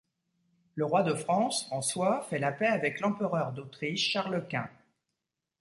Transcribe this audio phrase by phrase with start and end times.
[0.73, 4.67] Le roi de France, François, fait la paix avec l'empereur d'Autriche, Charles Quint.